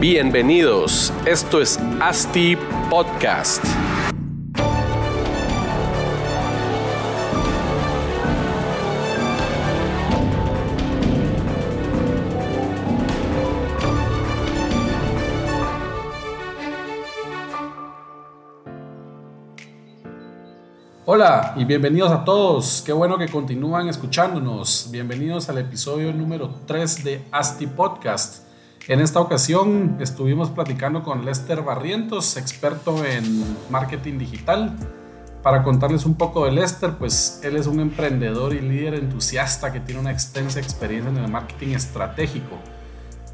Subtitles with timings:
[0.00, 2.56] Bienvenidos, esto es ASTI
[2.88, 3.62] Podcast.
[21.04, 22.82] Hola y bienvenidos a todos.
[22.86, 24.88] Qué bueno que continúan escuchándonos.
[24.90, 28.49] Bienvenidos al episodio número 3 de ASTI Podcast.
[28.88, 34.74] En esta ocasión estuvimos platicando con Lester Barrientos, experto en marketing digital.
[35.42, 39.80] Para contarles un poco de Lester, pues él es un emprendedor y líder entusiasta que
[39.80, 42.56] tiene una extensa experiencia en el marketing estratégico.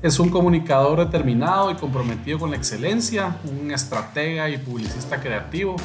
[0.02, 5.76] Es un comunicador determinado y comprometido con la excelencia, un estratega y publicista creativo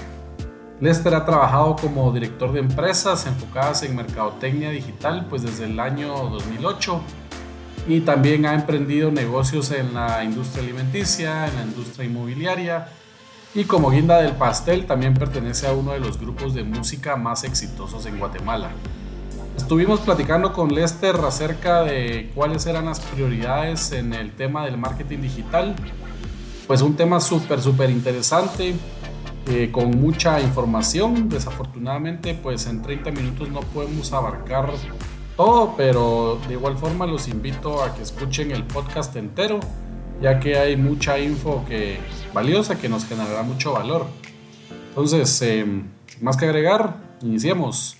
[0.82, 6.08] Lester ha trabajado como director de empresas enfocadas en mercadotecnia digital pues desde el año
[6.12, 7.00] 2008
[7.88, 12.88] y también ha emprendido negocios en la industria alimenticia, en la industria inmobiliaria
[13.54, 17.44] y como guinda del pastel también pertenece a uno de los grupos de música más
[17.44, 18.72] exitosos en Guatemala.
[19.58, 25.20] Estuvimos platicando con Lester acerca de cuáles eran las prioridades en el tema del marketing
[25.20, 25.76] digital.
[26.66, 28.74] Pues un tema súper, súper interesante
[29.48, 31.28] eh, con mucha información.
[31.28, 34.72] Desafortunadamente, pues en 30 minutos no podemos abarcar
[35.44, 39.60] todo, pero de igual forma los invito a que escuchen el podcast entero,
[40.22, 41.98] ya que hay mucha info que
[42.32, 44.06] valiosa que nos generará mucho valor.
[44.90, 45.86] Entonces, em,
[46.22, 47.98] más que agregar, iniciemos.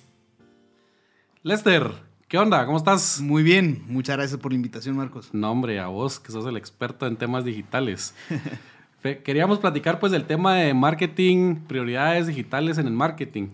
[1.42, 1.92] Lester,
[2.28, 2.64] ¿qué onda?
[2.68, 3.20] ¿Cómo estás?
[3.22, 5.34] Muy bien, muchas gracias por la invitación, Marcos.
[5.34, 8.14] No, hombre, a vos, que sos el experto en temas digitales.
[9.24, 13.48] Queríamos platicar pues del tema de marketing, prioridades digitales en el marketing.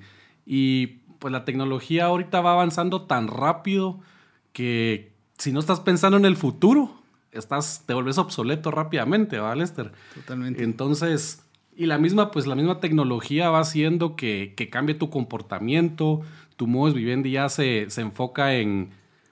[0.45, 3.99] Y pues la tecnología ahorita va avanzando tan rápido
[4.53, 6.91] que si no estás pensando en el futuro,
[7.31, 9.91] estás, te vuelves obsoleto rápidamente, ¿va, Lester?
[10.15, 10.63] Totalmente.
[10.63, 11.43] Entonces,
[11.75, 16.21] y la misma, pues la misma tecnología va haciendo que, que cambie tu comportamiento,
[16.55, 18.89] tu modo de vivienda ya se, se enfoca en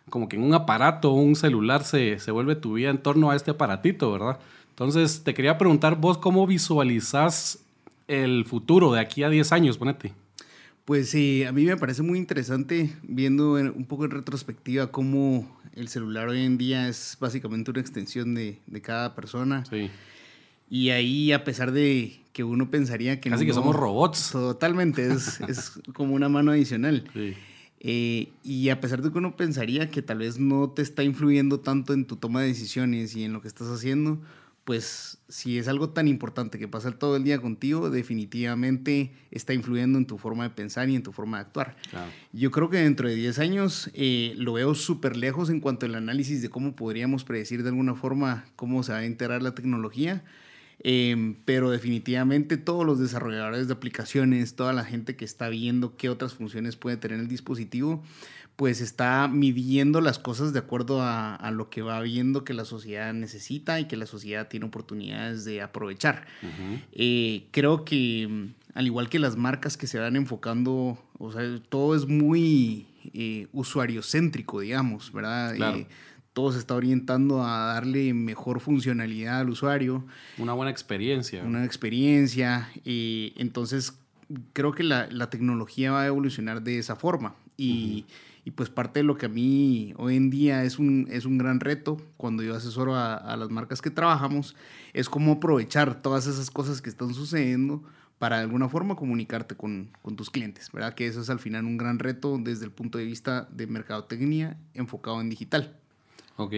[0.10, 3.36] como que en un aparato, un celular se, se vuelve tu vida en torno a
[3.36, 4.40] este aparatito, ¿verdad?
[4.70, 7.66] Entonces, te quería preguntar vos cómo visualizas
[8.08, 10.14] el futuro de aquí a 10 años, ponete.
[10.86, 15.88] Pues sí, a mí me parece muy interesante viendo un poco en retrospectiva cómo el
[15.88, 19.66] celular hoy en día es básicamente una extensión de, cada persona.
[19.66, 19.90] Sí.
[20.70, 23.32] Y ahí, a pesar de que uno pensaría que...
[23.32, 24.32] Casi que somos robots.
[24.32, 27.04] Totalmente, es, es como una mano adicional.
[27.14, 27.34] Sí.
[27.80, 31.60] Eh, y a pesar de que uno pensaría que tal vez no te está influyendo
[31.60, 34.20] tanto en tu toma de decisiones y en lo que estás haciendo,
[34.66, 40.00] pues si es algo tan importante que pasa todo el día contigo, definitivamente está influyendo
[40.00, 41.78] en tu forma de pensar y en tu forma de actuar.
[42.34, 45.94] Yo creo que dentro de 10 años eh, lo veo súper lejos en cuanto al
[45.94, 50.24] análisis de cómo podríamos predecir de alguna forma cómo se va a integrar la tecnología.
[50.80, 56.10] Em, pero definitivamente todos los desarrolladores de aplicaciones, toda la gente que está viendo qué
[56.10, 58.04] otras funciones puede tener el dispositivo,
[58.56, 63.14] pues está midiendo las cosas de acuerdo a, lo que va viendo que la sociedad
[63.14, 66.26] necesita y que la sociedad tiene oportunidades de aprovechar.
[66.94, 71.96] Eh, creo que al igual que las marcas que se van enfocando, o sea, todo
[71.96, 75.56] es muy eh, usuariocéntrico, digamos, ¿verdad?
[75.56, 75.88] Eh,
[76.32, 80.06] todo se está orientando a darle mejor funcionalidad al usuario.
[80.38, 81.44] Una buena experiencia.
[81.44, 82.70] Una experiencia.
[82.86, 83.94] entonces,
[84.54, 87.36] creo que la, tecnología va a evolucionar de esa forma.
[87.58, 88.06] Y,
[88.46, 91.40] y pues parte de lo que a mí hoy en día es un, es un
[91.40, 94.56] gran reto cuando yo asesoro a, las marcas que trabajamos,
[94.94, 97.84] es cómo aprovechar todas esas cosas que están sucediendo
[98.20, 100.94] para de alguna forma comunicarte con, con, tus clientes, ¿verdad?
[100.94, 104.58] Que eso es al final un gran reto desde el punto de vista de mercadotecnia
[104.76, 105.76] enfocado en digital.
[106.38, 106.54] Ok,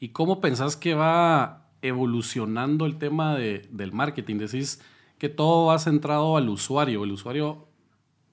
[0.00, 4.38] ¿y cómo pensás que va evolucionando el tema de, del marketing?
[4.38, 4.80] Decís
[5.18, 7.68] que todo va centrado al usuario, el usuario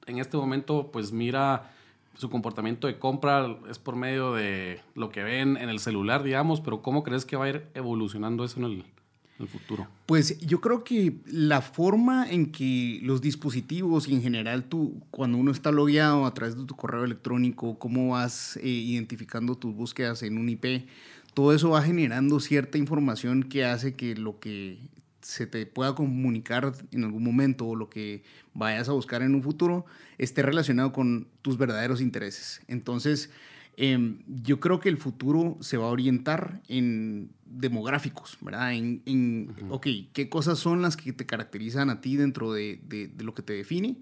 [0.08, 1.72] en este momento pues mira
[2.18, 6.62] su comportamiento de compra es por medio de lo que ven en el celular, digamos,
[6.62, 9.88] pero ¿cómo crees que va a ir evolucionando eso en el, futuro?
[10.06, 15.38] Pues yo creo que la forma en que los dispositivos y en general tú, cuando
[15.38, 20.24] uno está logueado a través de tu correo electrónico, cómo vas eh, identificando tus búsquedas
[20.24, 20.88] en un IP,
[21.34, 24.80] todo eso va generando cierta información que hace que lo que
[25.26, 28.24] se te pueda comunicar en algún momento o lo que
[28.54, 29.86] vayas a buscar en un futuro
[30.18, 32.62] esté relacionado con tus verdaderos intereses.
[32.68, 33.30] Entonces,
[33.78, 38.74] Em, yo creo que el futuro se va a orientar en demográficos, ¿verdad?
[38.74, 43.12] En, en ok, ¿qué cosas son las que te caracterizan a ti dentro de, de,
[43.24, 43.98] lo que te define?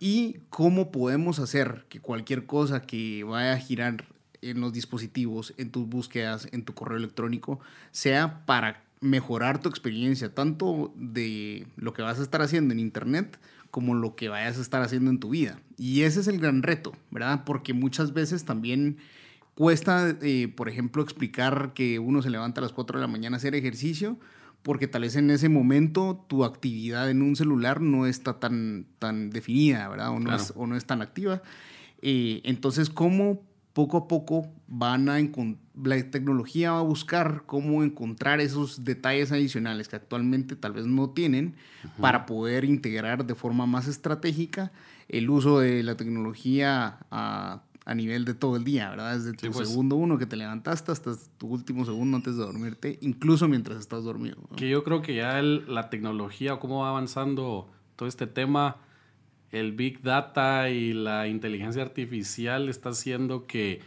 [0.00, 4.04] Y cómo podemos hacer que cualquier cosa que vaya a girar
[4.42, 7.60] en los dispositivos, en tus búsquedas, en tu correo electrónico,
[7.92, 13.38] sea para mejorar tu experiencia, tanto de lo que vas a estar haciendo en Internet
[13.70, 15.60] como lo que vayas a estar haciendo en tu vida.
[15.76, 17.44] Y ese es el gran reto, ¿verdad?
[17.44, 18.96] Porque muchas veces también
[19.54, 23.36] cuesta, eh, por ejemplo, explicar que uno se levanta a las 4 de la mañana
[23.36, 24.18] a hacer ejercicio,
[24.62, 29.28] porque tal vez en ese momento tu actividad en un celular no está tan, tan
[29.28, 30.10] definida, ¿verdad?
[30.10, 31.42] O no, es, o no es tan activa.
[32.00, 33.42] Eh, entonces, ¿cómo
[33.74, 35.18] poco a poco van a
[35.82, 41.10] la tecnología va a buscar cómo encontrar esos detalles adicionales que actualmente tal vez no
[41.10, 41.56] tienen
[42.00, 44.72] para poder integrar de forma más estratégica
[45.08, 47.62] el uso de la tecnología a,
[47.94, 49.18] nivel de todo el día, ¿verdad?
[49.18, 49.68] Desde tu pues.
[49.68, 54.04] segundo uno que te levantaste hasta tu último segundo antes de dormirte, incluso mientras estás
[54.04, 54.38] dormido.
[54.56, 58.78] Que yo creo que ya la tecnología, cómo va avanzando todo este tema,
[59.54, 63.80] el Big Data y la inteligencia artificial está haciendo que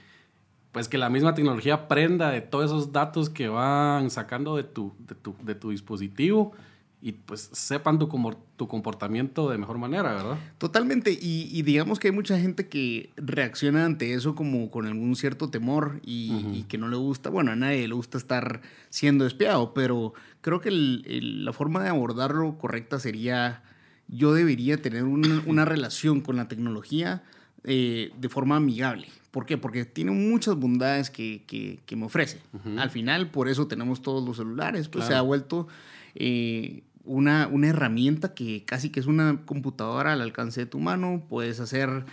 [0.72, 4.94] pues que la misma tecnología aprenda de todos esos datos que van sacando de tu,
[5.42, 6.54] de tu, dispositivo
[7.02, 8.08] y pues sepan tu,
[8.56, 10.38] tu comportamiento de mejor manera, ¿verdad?
[10.58, 15.50] Totalmente, y, digamos que hay mucha gente que reacciona ante eso como con algún cierto
[15.50, 20.14] temor y, que no le gusta, bueno, a nadie le gusta estar siendo espiado, pero
[20.42, 23.64] creo que la forma de abordarlo correcta sería
[24.08, 27.24] yo debería tener una, relación con la tecnología
[27.64, 29.08] eh, de forma amigable.
[29.32, 29.58] ¿Por qué?
[29.58, 32.40] Porque tiene muchas bondades que, que, me ofrece.
[32.78, 35.68] Al final, por eso tenemos todos los celulares, pues se ha vuelto
[36.16, 41.24] eh, una, una herramienta que casi que es una computadora al alcance de tu mano.
[41.30, 42.06] Puedes hacer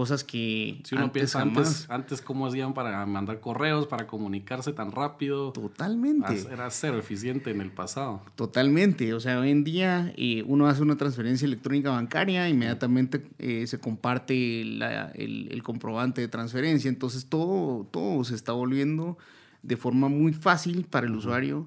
[0.00, 4.72] cosas que si uno antes piensa antes, antes cómo hacían para mandar correos, para comunicarse
[4.72, 5.52] tan rápido.
[5.52, 6.46] Totalmente.
[6.50, 8.22] Era cero eficiente en el pasado.
[8.34, 9.12] Totalmente.
[9.12, 13.78] O sea, hoy en día eh, uno hace una transferencia electrónica bancaria, inmediatamente eh, se
[13.78, 16.88] comparte el, el, comprobante de transferencia.
[16.88, 19.18] Entonces todo, todo se está volviendo
[19.62, 21.66] de forma muy fácil para el usuario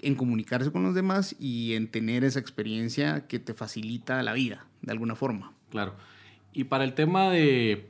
[0.00, 4.64] en comunicarse con los demás y en tener esa experiencia que te facilita la vida,
[4.80, 5.52] de alguna forma.
[5.68, 5.92] Claro.
[6.54, 7.88] Y para el tema de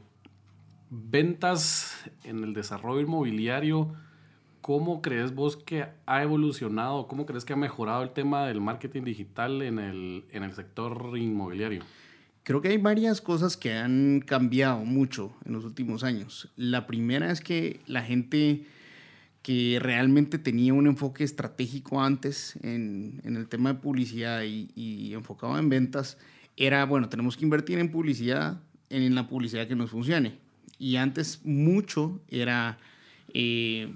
[0.88, 1.94] ventas
[2.24, 3.92] en el desarrollo inmobiliario,
[4.62, 9.02] ¿cómo crees vos que ha evolucionado, cómo crees que ha mejorado el tema del marketing
[9.02, 11.82] digital en el, en el sector inmobiliario?
[12.42, 16.50] Creo que hay varias cosas que han cambiado mucho en los últimos años.
[16.56, 18.64] La primera es que la gente
[19.42, 25.12] que realmente tenía un enfoque estratégico antes en, en el tema de publicidad y, y
[25.12, 26.16] enfocado en ventas,
[26.56, 28.60] era, bueno, tenemos que invertir en publicidad,
[28.90, 30.38] en la publicidad que nos funcione.
[30.78, 32.78] Y antes mucho era
[33.32, 33.92] eh,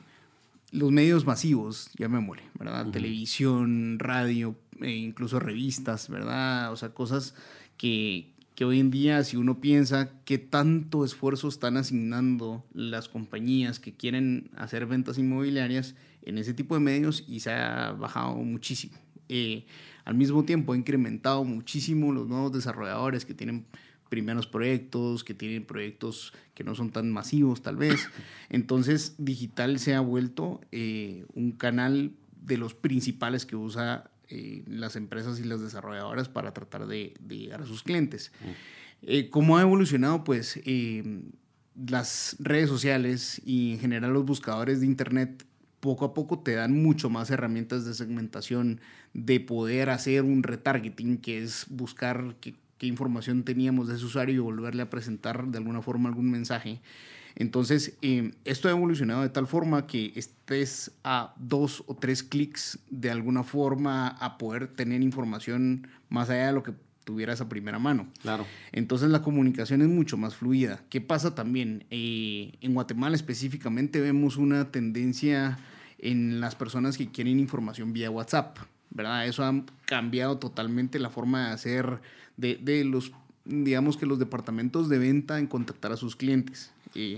[0.73, 2.91] los medios masivos, ya me muere, ¿verdad?
[2.91, 6.73] Televisión, radio, e incluso revistas, ¿verdad?
[6.73, 7.35] O sea, cosas
[7.77, 13.79] que, que hoy en día, si uno piensa qué tanto esfuerzo están asignando las compañías
[13.79, 18.99] que quieren hacer ventas inmobiliarias en ese tipo de medios y se ha bajado muchísimo.
[19.29, 19.65] Eh,
[20.09, 23.67] al mismo tiempo ha incrementado muchísimo los nuevos desarrolladores que tienen
[24.09, 28.09] primeros proyectos, que tienen proyectos que no son tan masivos tal vez.
[28.49, 34.97] Entonces, digital se ha vuelto eh, un canal de los principales que usa eh, las
[34.97, 38.33] empresas y las desarrolladoras para tratar de, llegar a sus clientes.
[39.03, 40.25] Eh, ¿Cómo ha evolucionado?
[40.25, 40.59] Pues
[41.77, 45.45] las redes sociales y en general los buscadores de Internet
[45.81, 48.81] poco a poco te dan mucho más herramientas de segmentación,
[49.15, 54.39] de poder hacer un retargeting, que es buscar qué, información teníamos de ese usuario y
[54.39, 56.81] volverle a presentar de alguna forma algún mensaje.
[57.35, 62.79] Entonces, eh, esto ha evolucionado de tal forma que estés a dos o tres clics
[62.91, 66.73] de alguna forma a poder tener información más allá de lo que
[67.09, 68.07] tuvieras a primera mano.
[68.21, 68.45] Claro.
[68.71, 70.83] Entonces la comunicación es mucho más fluida.
[70.91, 71.87] ¿Qué pasa también?
[71.89, 75.59] Eh, en Guatemala específicamente vemos una tendencia
[75.97, 78.59] en las personas que quieren información vía WhatsApp,
[78.91, 79.27] ¿verdad?
[79.27, 81.99] Eso ha cambiado totalmente la forma de hacer
[82.37, 83.13] de, de los,
[83.47, 86.71] digamos que los departamentos de venta en contactar a sus clientes.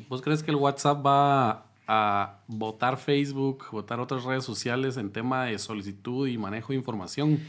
[0.08, 5.46] ¿Vos crees que el WhatsApp va a votar Facebook, votar otras redes sociales en tema
[5.46, 7.40] de solicitud y manejo de información?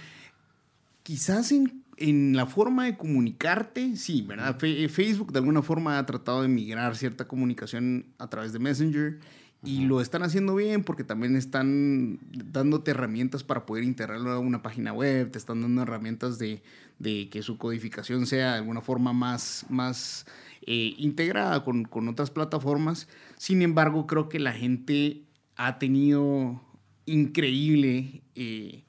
[1.03, 4.57] Quizás en, en la forma de comunicarte, sí, ¿verdad?
[4.59, 9.19] Facebook de alguna forma ha tratado de migrar cierta comunicación a través de Messenger
[9.63, 14.63] y lo están haciendo bien porque también están dándote herramientas para poder integrarlo a una
[14.63, 16.63] página web, te están dando herramientas de,
[16.97, 20.25] de que su codificación sea de alguna forma más, más
[20.63, 23.07] eh, integrada con, con, otras plataformas.
[23.37, 26.59] Sin embargo, creo que la gente ha tenido
[27.05, 28.83] increíble eh,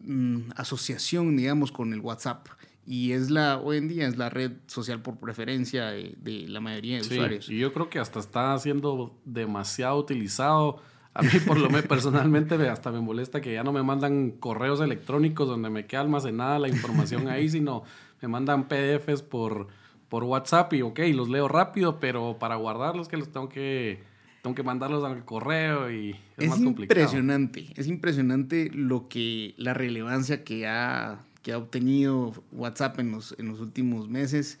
[0.00, 2.48] mm, asociación, digamos, con el WhatsApp
[2.90, 6.96] y es la, hoy en día es la red social por preferencia de, la mayoría
[6.96, 7.50] de usuarios.
[7.50, 10.80] Y yo creo que hasta está siendo demasiado utilizado.
[11.12, 14.80] A mí, por lo menos, personalmente, hasta me molesta que ya no me mandan correos
[14.80, 17.82] electrónicos donde me queda almacenada la información ahí, sino
[18.22, 19.68] me mandan PDFs por,
[20.08, 24.02] por WhatsApp y, ok, los leo rápido, pero para guardarlos que los tengo que,
[24.40, 27.02] tengo que mandarlos al correo y es, es más complicado.
[27.02, 33.34] impresionante, es impresionante lo que, la relevancia que ha que ha obtenido WhatsApp en los,
[33.38, 34.58] en los últimos meses.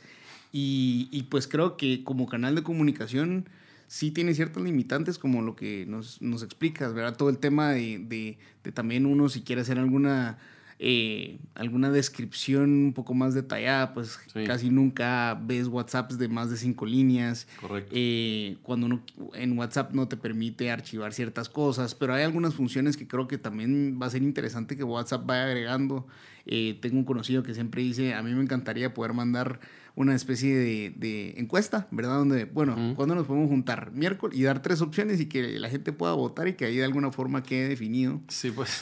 [0.52, 3.48] Y, y, pues creo que como canal de comunicación
[3.86, 7.16] sí tiene ciertos limitantes como lo que nos, nos explicas, ¿verdad?
[7.16, 10.38] Todo el tema de, de, de también uno si quiere hacer alguna
[10.80, 16.56] eh, alguna descripción un poco más detallada, pues casi nunca ves WhatsApps de más de
[16.56, 17.48] cinco líneas.
[17.60, 17.92] Correcto.
[17.94, 19.02] Eh, cuando uno
[19.34, 23.38] en WhatsApp no te permite archivar ciertas cosas, pero hay algunas funciones que creo que
[23.38, 26.06] también va a ser interesante que WhatsApp vaya agregando.
[26.46, 29.60] Eh, tengo un conocido que siempre dice, a mí me encantaría poder mandar
[29.98, 32.18] una especie de, de encuesta, ¿verdad?
[32.18, 33.90] Donde, bueno, cuando ¿cuándo nos podemos juntar?
[33.90, 36.84] Miércoles y dar tres opciones y que la gente pueda votar y que ahí de
[36.84, 38.20] alguna forma quede definido.
[38.28, 38.78] Sí, pues,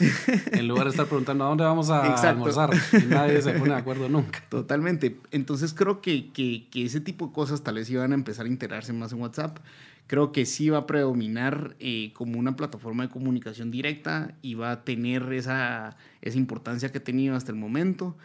[0.51, 2.69] en lugar de estar preguntando a dónde vamos a almorzar,
[3.09, 4.43] nadie se pone de acuerdo nunca.
[4.47, 5.19] Totalmente.
[5.31, 8.49] Entonces creo que, que, que, ese tipo de cosas tal vez iban a empezar a
[8.49, 9.57] integrarse más en WhatsApp.
[10.05, 14.69] Creo que sí va a predominar eh, como una plataforma de comunicación directa y va
[14.69, 18.15] a tener esa, esa importancia que ha tenido hasta el momento.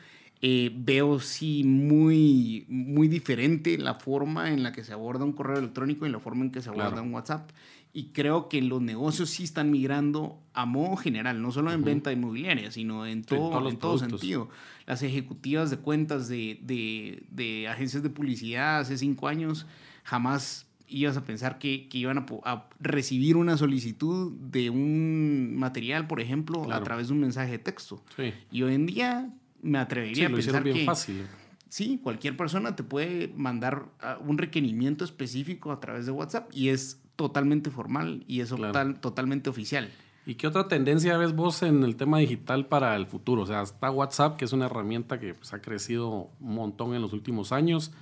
[0.45, 5.59] Eh, veo sí muy, muy diferente la forma en la que se aborda un correo
[5.59, 7.49] electrónico y la forma en que se aborda un WhatsApp.
[7.93, 12.11] Y creo que los negocios sí están migrando a modo general, no solo en venta
[12.11, 14.49] inmobiliaria, sino en todo, en todo sentido.
[14.85, 19.67] Las ejecutivas de cuentas de, de, de, agencias de publicidad hace cinco años
[20.03, 26.09] jamás ibas a pensar que, que iban a, a, recibir una solicitud de un material,
[26.09, 28.03] por ejemplo, a través de un mensaje de texto.
[28.17, 28.33] Sí.
[28.51, 29.31] Y hoy en día
[29.63, 31.27] me atrevería sí, a pensar bien que fácil.
[31.69, 36.69] sí, cualquier persona te puede mandar uh, un requerimiento específico a través de WhatsApp y
[36.69, 38.67] es totalmente formal y es Claro.
[38.73, 39.91] total, totalmente oficial.
[40.25, 43.43] ¿Y qué otra tendencia ves vos en el tema digital para el futuro?
[43.43, 47.03] O sea, está WhatsApp, que es una herramienta que pues, ha crecido un montón en
[47.03, 47.93] los últimos años.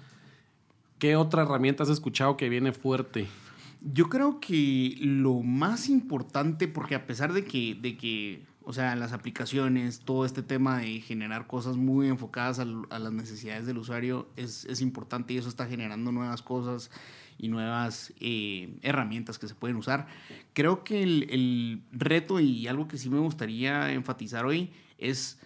[0.99, 3.26] ¿Qué otra herramienta has escuchado que viene fuerte?
[3.81, 8.95] Yo creo que lo más importante, porque a pesar de que, de que o sea,
[8.95, 13.79] las aplicaciones, todo este tema de generar cosas muy enfocadas a, a las necesidades del
[13.79, 16.90] usuario es, es, importante y eso está generando nuevas cosas
[17.38, 20.07] y nuevas eh, herramientas que se pueden usar.
[20.52, 25.38] Creo que el, el reto y algo que sí me gustaría enfatizar hoy es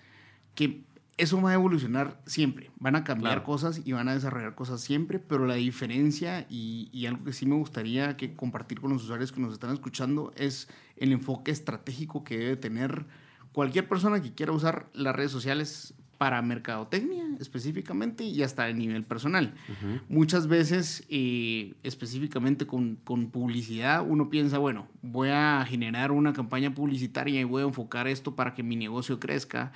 [0.56, 0.84] que
[1.16, 2.70] eso va a evolucionar siempre.
[2.78, 3.44] Van a cambiar Claro.
[3.44, 7.46] cosas y van a desarrollar cosas siempre, pero la diferencia y, y algo que sí
[7.46, 12.24] me gustaría que compartir con los usuarios que nos están escuchando es el enfoque estratégico
[12.24, 13.06] que debe tener
[13.52, 19.02] cualquier persona que quiera usar las redes sociales para mercadotecnia específicamente y hasta a nivel
[19.04, 19.52] personal.
[20.08, 26.72] Muchas veces, eh, específicamente con, con publicidad, uno piensa, bueno, voy a generar una campaña
[26.72, 29.72] publicitaria y voy a enfocar esto para que mi negocio crezca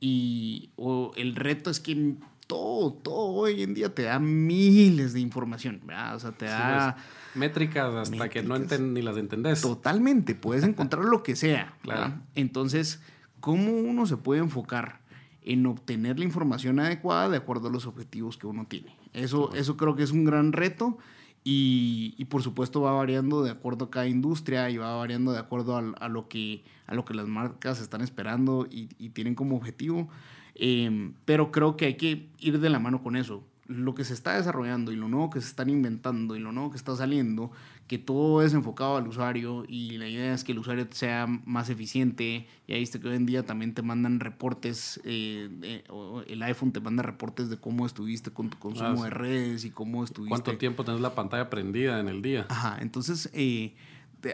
[0.00, 2.14] y o el reto es que
[2.46, 6.16] todo, todo hoy en día te da miles de información, ¿verdad?
[6.16, 9.60] O sea, te da Sí, pues, métricas hasta que no enten- ni las entendés.
[9.60, 12.14] totalmente, puedes encontrar lo que sea, Claro.
[12.34, 13.00] Entonces,
[13.40, 15.00] ¿cómo uno se puede enfocar
[15.42, 18.96] en obtener la información adecuada de acuerdo a los objetivos que uno tiene?
[19.12, 20.98] Eso, eso creo que es un gran reto
[21.42, 25.76] y, por supuesto va variando de acuerdo a cada industria y va variando de acuerdo
[25.76, 30.08] a, lo, que, a lo que las marcas están esperando y, tienen como objetivo.
[30.54, 33.42] Eh, pero creo que hay que ir de la mano con eso.
[33.66, 36.70] Lo que se está desarrollando y lo nuevo que se están inventando y lo nuevo
[36.70, 37.52] que está saliendo,
[37.90, 41.70] que todo es enfocado al usuario y la idea es que el usuario sea más
[41.70, 42.46] eficiente.
[42.68, 46.78] Ya viste que hoy en día también te mandan reportes, eh, o el iPhone te
[46.78, 49.02] manda reportes de cómo estuviste con tu consumo Ah, sí.
[49.02, 50.28] de redes y cómo estuviste.
[50.30, 52.46] ¿Cuánto tiempo tenés la pantalla prendida en el día?
[52.48, 53.74] Ajá, entonces eh,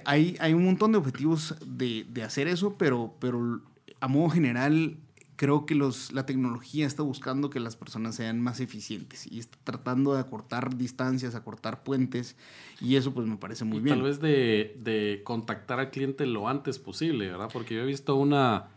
[0.04, 3.62] hay, hay un montón de objetivos de, de hacer eso, pero, pero
[4.00, 4.98] a modo general
[5.36, 9.58] creo que los, la tecnología está buscando que las personas sean más eficientes y está
[9.64, 12.36] tratando de acortar distancias, acortar puentes
[12.80, 13.96] y eso pues me parece muy bien.
[13.96, 17.50] Tal vez de, de, contactar al cliente lo antes posible, ¿verdad?
[17.52, 18.68] Porque yo he visto una,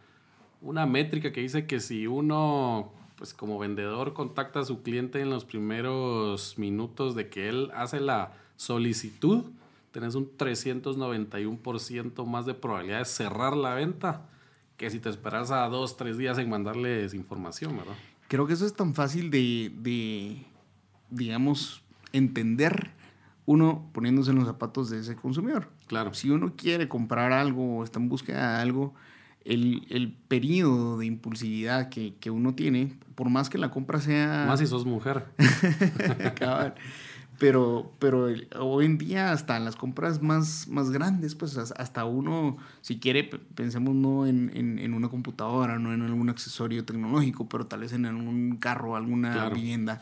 [0.62, 5.30] una métrica que dice que si uno, pues como vendedor, contacta a su cliente en
[5.30, 9.46] los primeros minutos de que él hace la solicitud,
[9.92, 14.30] tenés un 391% más de probabilidad de cerrar la venta
[14.80, 17.94] que si te esperas a dos, tres días en mandarles información, ¿verdad?
[18.30, 20.46] Creo que eso es tan fácil de, de
[21.10, 21.84] digamos,
[22.14, 22.92] entender
[23.46, 25.68] uno poniéndose en los zapatos de ese consumidor.
[25.88, 26.14] Claro.
[26.14, 28.94] Si uno quiere comprar algo o está en búsqueda de algo,
[29.44, 34.46] el, el periodo de impulsividad que, que, uno tiene, por más que la compra sea...
[34.48, 35.26] Más si sos mujer.
[37.40, 38.28] Pero, pero
[38.60, 43.24] hoy en día hasta en las compras más, más grandes, pues hasta uno, si quiere,
[43.24, 47.94] pensemos no en, en, en, una computadora, no en algún accesorio tecnológico, pero tal vez
[47.94, 50.02] en algún carro, alguna vivienda.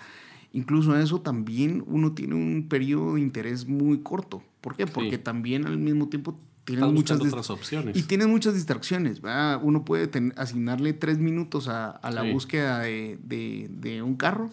[0.52, 4.42] Incluso eso también uno tiene un periodo de interés muy corto.
[4.62, 4.88] ¿Por qué?
[4.88, 7.96] Porque también al mismo tiempo tienen muchas otras opciones.
[7.96, 9.22] Y tienen muchas distracciones.
[9.62, 14.50] Uno puede asignarle tres minutos a, a la búsqueda de, de, de un carro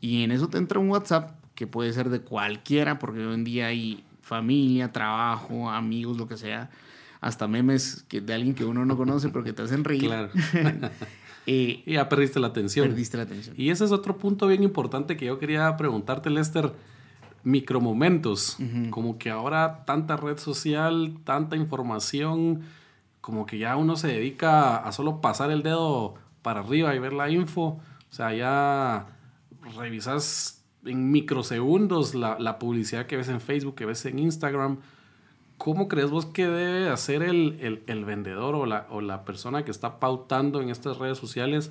[0.00, 3.44] y en eso te entra un WhatsApp que puede ser de cualquiera, porque hoy en
[3.44, 6.70] día hay familia, trabajo, amigos, lo que sea,
[7.20, 10.06] hasta memes que, de alguien que uno no conoce, pero que te hacen reír.
[10.06, 10.30] Claro.
[11.46, 12.88] eh, y ya perdiste la atención.
[12.88, 13.54] Perdiste la atención.
[13.58, 16.72] Y ese es otro punto bien importante que yo quería preguntarte, Lester.
[17.46, 18.56] Micromomentos,
[18.88, 22.62] como que ahora tanta red social, tanta información,
[23.20, 27.12] como que ya uno se dedica a solo pasar el dedo para arriba y ver
[27.12, 27.62] la info.
[27.62, 29.08] O sea, ya
[29.76, 34.78] revisas en microsegundos la, la, publicidad que ves en Facebook, que ves en Instagram.
[35.56, 39.64] ¿Cómo crees vos que debe hacer el, el, el vendedor o la, o la, persona
[39.64, 41.70] que está pautando en estas redes sociales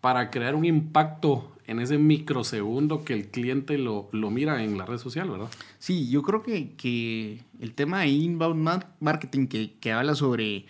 [0.00, 4.86] para crear un impacto en ese microsegundo que el cliente lo, lo mira en la
[4.86, 5.48] red social, verdad?
[5.78, 10.64] Sí, yo creo que, que el tema de inbound marketing que, que habla sobre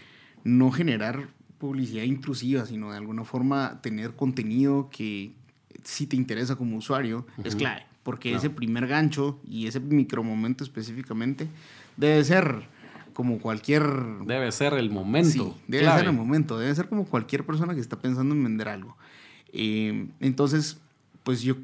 [0.45, 5.33] no generar publicidad intrusiva, sino de alguna forma tener contenido que,
[5.85, 7.85] si te interesa como usuario, es clave.
[8.03, 11.49] Porque ese primer gancho y ese micromomento específicamente
[11.97, 12.67] debe ser
[13.13, 13.85] como cualquier...
[14.25, 15.57] Debe ser el momento.
[15.69, 16.59] debe ser el momento.
[16.59, 18.97] Debe ser como cualquier persona que está pensando en vender algo.
[19.53, 20.79] Eh, entonces,
[21.25, 21.57] pues yo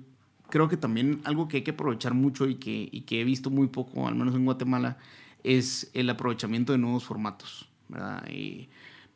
[0.50, 3.50] creo que también algo que hay que aprovechar mucho y que, y que he visto
[3.50, 4.98] muy poco, al menos en Guatemala,
[5.42, 7.68] es el aprovechamiento de nuevos formatos.
[7.88, 8.28] ¿verdad?
[8.28, 8.68] Y,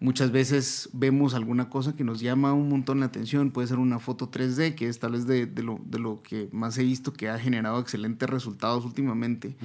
[0.02, 3.98] Muchas veces vemos alguna cosa que nos llama un montón la atención, puede ser una
[3.98, 7.12] foto 3D, que es tal vez de, de, lo, de lo, que más he visto
[7.12, 9.56] que ha generado excelentes resultados últimamente.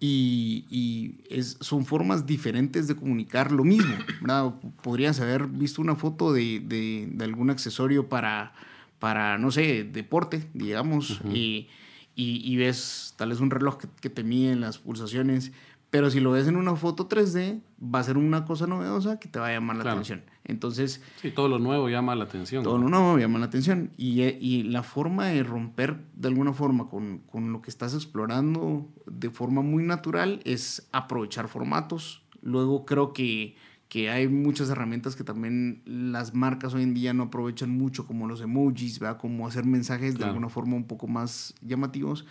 [0.00, 3.94] Y, y es, son formas diferentes de comunicar lo mismo.
[4.22, 4.54] ¿verdad?
[4.82, 8.54] Podrías haber visto una foto de, de, de algún accesorio para,
[8.98, 11.68] para, no sé, deporte, digamos, y,
[12.16, 15.52] y, y, ves tal vez un reloj que, que te mide las pulsaciones
[15.90, 19.28] pero si lo ves en una foto 3D, va a ser una cosa novedosa que
[19.28, 20.22] te va a llamar la atención.
[20.44, 21.02] Entonces...
[21.20, 22.62] Sí, todo lo nuevo llama la atención.
[22.62, 23.90] Todo lo nuevo llama la atención.
[23.96, 27.92] Y, eh, y, la forma de romper de alguna forma con, con, lo que estás
[27.94, 32.22] explorando de forma muy natural es aprovechar formatos.
[32.40, 33.56] Luego creo que,
[33.88, 38.28] que hay muchas herramientas que también las marcas hoy en día no aprovechan mucho, como
[38.28, 39.18] los emojis, ¿verdad?
[39.18, 42.26] como hacer mensajes de alguna forma un poco más llamativos.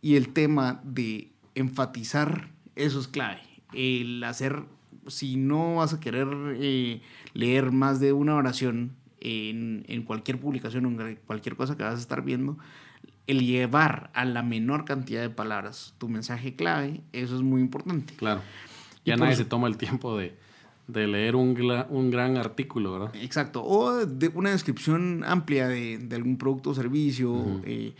[0.00, 3.40] Y el tema de enfatizar eso es clave.
[3.72, 4.64] El hacer,
[5.06, 7.00] si no vas a querer eh,
[7.34, 11.94] leer más de una oración en, en cualquier publicación o en cualquier cosa que vas
[11.94, 12.58] a estar viendo,
[13.26, 18.14] el llevar a la menor cantidad de palabras tu mensaje clave, eso es muy importante.
[18.14, 18.42] Claro.
[19.04, 20.36] Ya nadie se toma el tiempo de,
[20.86, 21.56] de leer un,
[21.90, 23.16] un, gran artículo, ¿verdad?
[23.16, 23.64] Exacto.
[23.64, 27.32] O de una descripción amplia de, de algún producto o servicio.
[27.32, 27.62] Uh -huh.
[27.64, 27.94] eh,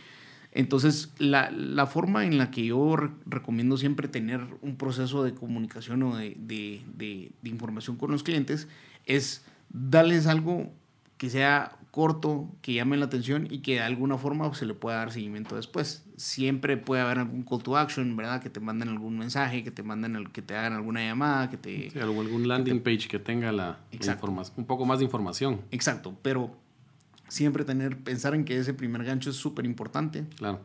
[0.53, 5.35] entonces, la, la, forma en la que yo re recomiendo siempre tener un proceso de
[5.35, 8.69] comunicación o de, de, de, de, información con los clientes
[9.07, 10.71] es darles algo
[11.17, 14.97] que sea corto, que llame la atención y que de alguna forma se le pueda
[14.97, 16.05] dar seguimiento después.
[16.17, 18.43] Siempre puede haber algún call to action, ¿verdad?
[18.43, 21.91] Que te manden algún mensaje, que te manden, que te hagan alguna llamada, que te...
[21.91, 25.07] Sí, algún landing que te, page que tenga la, la información, un poco más de
[25.07, 25.63] información.
[25.71, 26.57] Exacto, pero
[27.33, 30.27] siempre tener, pensar en que ese primer gancho es súper importante.
[30.37, 30.61] Claro.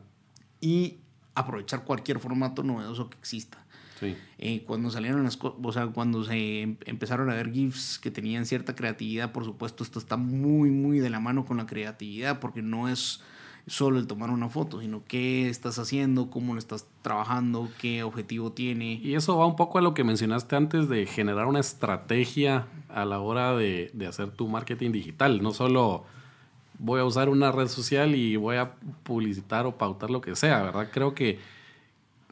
[0.60, 0.98] Y
[1.34, 3.64] aprovechar cualquier formato novedoso que exista.
[4.00, 4.16] Sí.
[4.38, 8.12] Eh, cuando salieron las cosas, o sea, cuando se em empezaron a ver GIFs que
[8.12, 12.40] tenían cierta creatividad, por supuesto, esto está muy, muy de la mano con la creatividad,
[12.40, 13.22] porque no es
[13.66, 18.52] solo el tomar una foto, sino qué estás haciendo, cómo lo estás trabajando, qué objetivo
[18.52, 19.00] tiene.
[19.04, 23.06] Y eso va un poco a lo que mencionaste antes de generar una estrategia a
[23.06, 25.42] la hora de, de hacer tu marketing digital.
[25.42, 26.06] No solo
[26.80, 30.62] voy a usar una red social y voy a publicitar o pautar lo que sea,
[30.62, 30.90] ¿verdad?
[30.92, 31.40] Creo que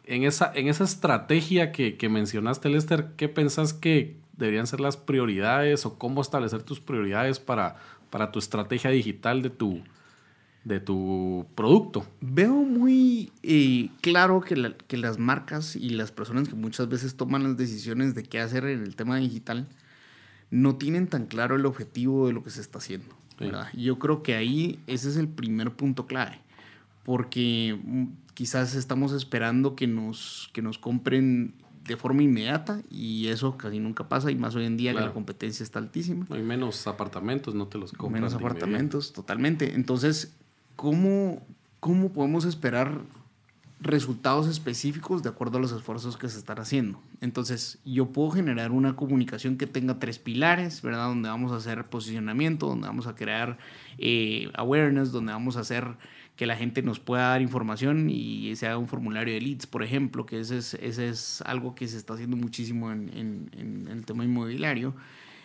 [0.05, 4.97] en esa, en esa estrategia que, que mencionaste, Lester, ¿qué pensás que deberían ser las
[4.97, 7.77] prioridades o cómo establecer tus prioridades para,
[8.09, 9.81] para tu estrategia digital de tu,
[10.63, 12.05] de tu producto?
[12.21, 17.43] Veo muy eh, claro que, que las marcas y las personas que muchas veces toman
[17.43, 19.67] las decisiones de qué hacer en el tema digital
[20.51, 23.15] no tienen tan claro el objetivo de lo que se está haciendo.
[23.73, 26.39] Yo creo que ahí ese es el primer punto clave,
[27.03, 31.53] porque mm, quizás estamos esperando que nos, que nos compren
[31.85, 35.13] de forma inmediata y eso casi nunca pasa y más hoy en día que la
[35.13, 36.25] competencia está altísima.
[36.31, 38.23] Hay menos apartamentos, no te los compran.
[38.23, 39.75] Menos apartamentos, totalmente.
[39.75, 40.33] Entonces,
[40.75, 41.45] ¿cómo,
[41.79, 43.01] ¿cómo podemos esperar
[43.85, 46.99] resultados específicos de acuerdo a los esfuerzos que se están haciendo.
[47.21, 51.07] Entonces, yo puedo generar una comunicación que tenga tres pilares, ¿verdad?
[51.07, 53.59] Donde vamos a hacer posicionamiento, donde vamos a crear
[53.99, 55.97] eh, awareness, donde vamos a hacer
[56.35, 59.83] que la gente nos pueda dar información y se haga un formulario de leads, por
[59.83, 63.87] ejemplo, que ese es, ese es algo que se está haciendo muchísimo en, en, en
[63.87, 64.95] el tema inmobiliario.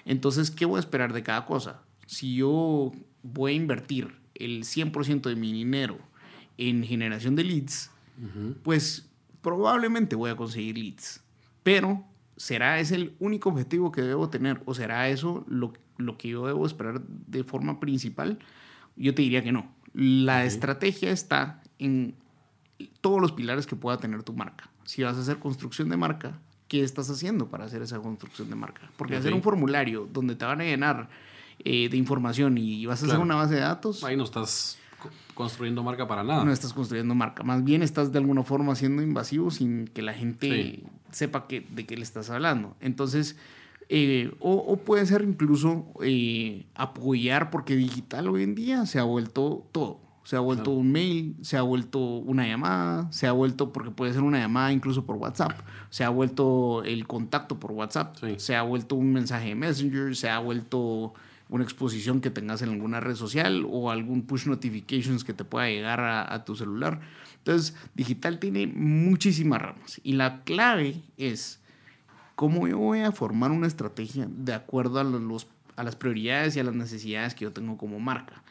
[0.07, 1.83] Entonces, ¿qué voy a esperar de cada cosa?
[2.07, 2.91] Si yo
[3.23, 5.99] voy a invertir el 100% de mi dinero
[6.57, 7.91] en generación de leads,
[8.63, 9.09] pues
[9.43, 11.23] probablemente voy a conseguir leads.
[11.63, 12.05] Pero,
[12.37, 14.63] ¿será ese el único objetivo que debo tener?
[14.65, 18.39] ¿O será eso lo, lo que yo debo esperar de forma principal?
[18.97, 19.73] Yo te diría que no.
[19.93, 22.15] La estrategia está en
[23.01, 24.71] todos los pilares que pueda tener tu marca.
[24.85, 28.57] Si vas a hacer construcción de marca, ¿qué estás haciendo para hacer esa construcción de
[28.57, 28.91] marca?
[28.97, 31.09] Porque hacer un formulario donde te van a llenar
[31.65, 34.05] eh, de información y vas a hacer una base de datos.
[34.05, 34.80] Ahí no estás
[35.35, 36.45] construyendo marca para nada.
[36.45, 37.43] No estás construyendo marca.
[37.43, 41.87] Más bien estás de alguna forma siendo invasivo sin que la gente sepa que, de
[41.87, 42.77] qué le estás hablando.
[42.81, 43.37] Entonces,
[43.89, 49.67] eh, o, puede ser incluso eh, apoyar, porque digital hoy en día se ha vuelto
[49.73, 49.99] todo.
[50.23, 54.13] Se ha vuelto un mail, se ha vuelto una llamada, se ha vuelto, porque puede
[54.13, 55.53] ser una llamada incluso por WhatsApp,
[55.89, 60.31] se ha vuelto el contacto por WhatsApp, se ha vuelto un mensaje de Messenger, se
[60.31, 61.15] ha vuelto
[61.51, 65.69] una exposición que tengas en alguna red social o algún push notifications que te pueda
[65.69, 67.01] llegar a, tu celular.
[67.39, 71.61] Entonces, digital tiene muchísimas ramas y la clave es
[72.37, 76.61] cómo yo voy a formar una estrategia de acuerdo a, los, a las prioridades y
[76.61, 78.43] a las necesidades que yo tengo como marca.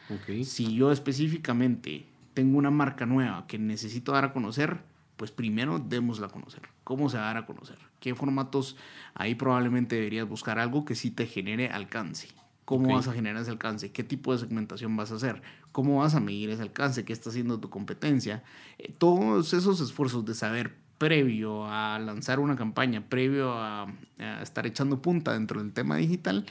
[0.44, 4.82] Si yo específicamente tengo una marca nueva que necesito dar a conocer,
[5.16, 6.62] pues primero démosla a conocer.
[6.84, 7.78] ¿Cómo se va a dar a conocer?
[8.00, 8.76] ¿Qué formatos?
[9.14, 12.28] Ahí probablemente deberías buscar algo que sí te genere alcance.
[12.70, 13.90] ¿Cómo vas a generar ese alcance?
[13.90, 15.42] ¿Qué tipo de segmentación vas a hacer?
[15.72, 17.04] ¿Cómo vas a medir ese alcance?
[17.04, 18.44] ¿Qué está haciendo tu competencia?
[18.78, 23.92] Eh, todos esos esfuerzos de saber previo a lanzar una campaña, previo a,
[24.40, 26.46] estar echando punta dentro del tema digital,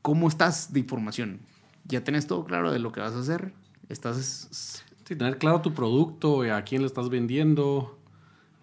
[0.00, 1.40] ¿cómo estás de información?
[1.84, 3.52] ¿Ya tienes todo claro de lo que vas a hacer?
[3.90, 4.82] ¿Estás...?
[5.04, 7.98] Sí, tener claro tu producto, a quién le estás vendiendo,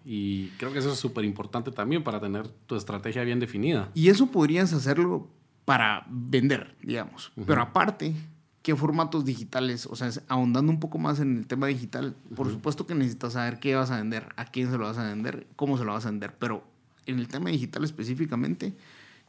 [0.03, 3.91] y creo que eso es súper importante también para tener tu estrategia bien definida.
[3.93, 5.27] Y eso podrías hacerlo
[5.65, 7.31] para vender, digamos.
[7.45, 8.13] Pero aparte,
[8.61, 9.87] ¿qué formatos digitales?
[9.87, 13.59] O sea, ahondando un poco más en el tema digital, por supuesto que necesitas saber
[13.59, 16.05] qué vas a vender, a quién se lo vas a vender, cómo se lo vas
[16.05, 16.35] a vender.
[16.37, 16.63] Pero
[17.07, 18.75] en el tema digital específicamente,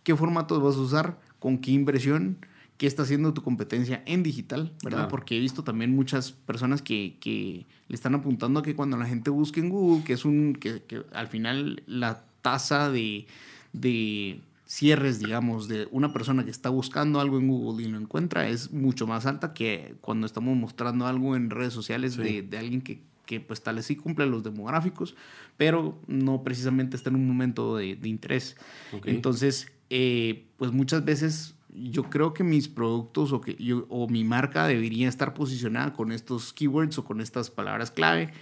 [0.04, 1.20] ¿qué formatos vas a usar?
[1.38, 2.38] ¿Con qué inversión?
[2.76, 4.74] ¿Qué está haciendo tu competencia en digital?
[4.84, 5.08] ¿Verdad?
[5.08, 9.06] Porque he visto también muchas personas que, que, le están apuntando a que cuando la
[9.06, 10.54] gente busque en Google, que es un.
[10.54, 13.26] que, que al final la tasa de,
[13.72, 18.48] de cierres, digamos, de una persona que está buscando algo en Google y lo encuentra
[18.48, 22.82] es mucho más alta que cuando estamos mostrando algo en redes sociales de, de, alguien
[22.82, 25.14] que, que, pues tal vez sí cumple los demográficos,
[25.56, 28.56] pero no precisamente está en un momento de, de interés.
[29.04, 34.24] Entonces, eh, pues muchas veces yo creo que mis productos o, que yo, o mi
[34.24, 38.32] marca debería estar posicionada con estos keywords o con estas palabras clave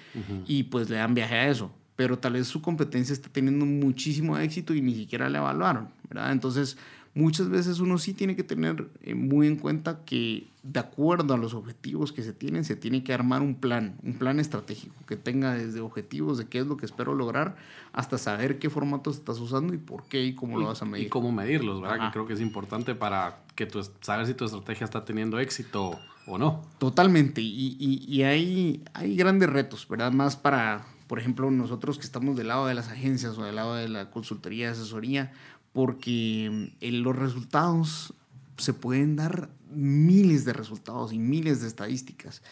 [0.46, 1.74] y pues le dan viaje a eso.
[1.96, 6.32] Pero tal vez su competencia está teniendo muchísimo éxito y ni siquiera la evaluaron, ¿verdad?
[6.32, 6.78] Entonces,
[7.14, 11.36] muchas veces uno sí tiene que tener eh, muy en cuenta que de acuerdo a
[11.36, 15.16] los objetivos que se tienen, se tiene que armar un plan, un plan estratégico que
[15.16, 17.56] tenga desde objetivos de qué es lo que espero lograr
[17.92, 21.06] hasta saber qué formatos estás usando y por qué y cómo lo vas a medir.
[21.06, 22.06] Y cómo medirlos, ¿verdad?
[22.06, 25.98] Que creo que es importante para que tú saber si tu estrategia está teniendo éxito
[26.26, 26.62] o no.
[26.78, 30.10] Totalmente, y, y, y hay, hay grandes retos, ¿verdad?
[30.10, 33.74] Más para por ejemplo, nosotros que estamos del lado de las agencias o del lado
[33.74, 35.32] de la consultoría, de asesoría,
[35.74, 38.14] porque mm, los resultados
[38.56, 42.42] se pueden dar miles de resultados y miles de estadísticas,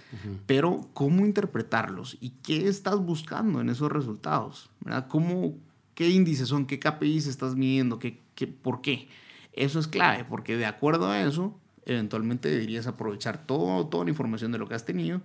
[0.46, 4.68] pero ¿cómo interpretarlos y qué estás buscando en esos resultados?
[4.80, 5.06] ¿verdad?
[5.06, 5.54] ¿Cómo,
[5.94, 6.66] ¿Qué índices son?
[6.66, 8.00] ¿Qué KPIs estás midiendo?
[8.00, 9.08] ¿Qué, qué, ¿Por qué?
[9.52, 11.56] Eso es clave, porque de acuerdo a eso,
[11.87, 15.22] eventualmente deberías aprovechar todo, toda la información de lo que has tenido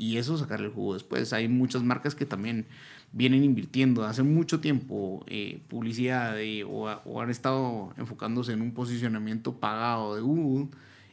[0.00, 1.34] y eso sacarle el jugo después.
[1.34, 2.64] Hay muchas marcas que también
[3.12, 6.36] vienen invirtiendo hace mucho tiempo eh, publicidad
[6.66, 10.68] o, han estado enfocándose en un posicionamiento pagado de Google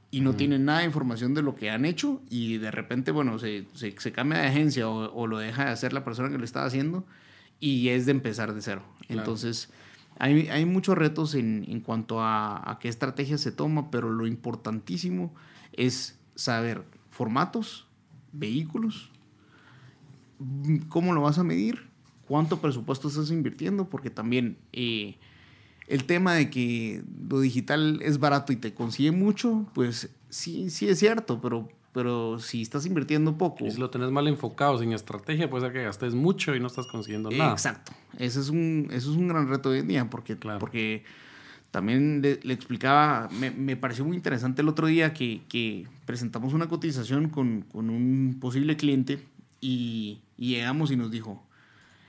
[0.09, 3.37] y no tienen nada de información de lo que han hecho y de repente, bueno,
[3.39, 6.63] se, se, cambia de agencia o, lo deja de hacer la persona que lo está
[6.63, 7.05] haciendo
[7.59, 8.83] y es de empezar de cero.
[9.09, 9.69] Entonces,
[10.17, 14.27] hay, hay, muchos retos en, en cuanto a, a, qué estrategia se toma, pero lo
[14.27, 15.33] importantísimo
[15.73, 17.86] es saber formatos,
[18.37, 19.11] vehículos,
[20.89, 21.87] cómo lo vas a medir,
[22.27, 25.17] cuánto presupuesto estás invirtiendo, porque también eh,
[25.87, 30.89] el tema de que lo digital es barato y te consigue mucho, pues sí, sí
[30.89, 33.65] es cierto, pero, pero si estás invirtiendo poco...
[33.65, 36.67] Y si lo tenés mal enfocado, sin estrategia, puede ser que gastes mucho y no
[36.67, 37.53] estás consiguiendo nada.
[37.53, 37.93] Exacto.
[38.17, 41.03] Ese es un, eso es un gran reto hoy en día, porque, porque
[41.71, 46.67] también le, explicaba, me, me, pareció muy interesante el otro día que, que presentamos una
[46.67, 49.19] cotización con, con, un posible cliente
[49.61, 51.43] y, y llegamos y nos dijo,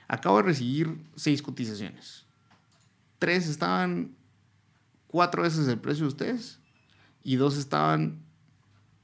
[0.07, 2.29] acabo de recibir seis cotizaciones
[3.19, 4.13] tres estaban
[5.07, 6.59] cuatro veces el precio de ustedes
[7.23, 8.21] y dos estaban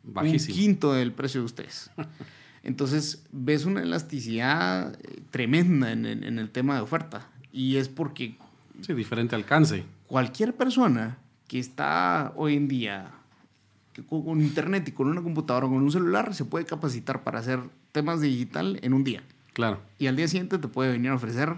[0.03, 0.55] Bajísimo.
[0.55, 1.91] un quinto del precio de ustedes.
[2.63, 8.37] Entonces ves una elasticidad eh, tremenda en, el tema de oferta y es porque...
[8.81, 9.85] Sí, diferente alcance.
[10.15, 13.11] Cualquier persona que está hoy en día
[14.09, 17.59] con internet y con una computadora o con un celular se puede capacitar para hacer
[17.91, 19.25] temas digital en un día.
[19.55, 19.81] Claro.
[19.99, 21.57] Y al día siguiente te puede venir a ofrecer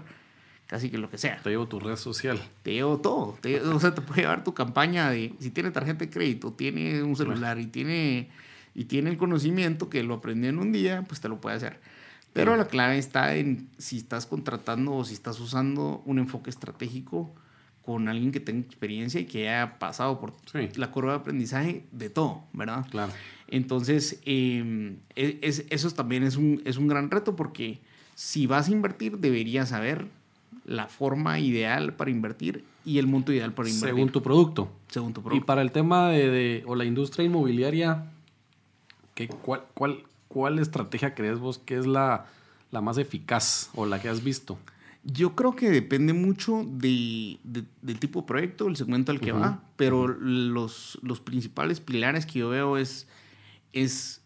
[0.65, 1.39] casi que lo que sea.
[1.43, 2.41] Te llevo tu red social.
[2.63, 3.37] Te llevo todo.
[3.75, 7.15] o sea, te puede llevar tu campaña de, si tiene tarjeta de crédito, tiene un
[7.15, 8.31] celular y tiene,
[8.73, 11.79] y tiene el conocimiento que lo aprendió en un día, pues te lo puede hacer.
[12.33, 17.35] Pero la clave está en si estás contratando o si estás usando un enfoque estratégico
[17.87, 20.33] con alguien que tenga experiencia y que haya pasado por
[20.75, 22.85] la curva de aprendizaje de todo, ¿verdad?
[22.91, 23.13] Claro.
[23.47, 27.79] Entonces, em, e, es, eso también es un, es un gran reto porque
[28.13, 30.05] si vas a invertir, deberías saber
[30.65, 33.95] la forma ideal para invertir y el monto ideal para invertir.
[33.95, 34.69] Según tu producto.
[34.89, 35.41] Según tu producto.
[35.41, 38.03] Y para el tema de, o la industria inmobiliaria,
[39.15, 42.25] ¿qué, cuál, cuál, ¿cuál estrategia crees vos que es la,
[42.71, 44.59] la más eficaz o la que has visto?
[45.09, 47.37] Yo creo que depende mucho de,
[47.81, 52.39] del tipo de proyecto, el segmento al que va, pero los, los principales pilares que
[52.39, 53.07] yo veo es,
[53.71, 54.21] es,